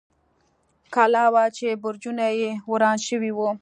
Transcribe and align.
کلا 0.93 1.25
وه، 1.33 1.43
چې 1.57 1.67
برجونه 1.83 2.25
یې 2.39 2.51
وران 2.71 2.97
شوي 3.07 3.31
و. 3.33 3.39